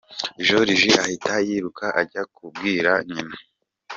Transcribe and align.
Joriji 0.45 0.89
ahita 1.03 1.33
yiruka 1.47 1.85
ajya 2.01 2.23
kubibwira 2.33 2.91
nyina!. 3.11 3.35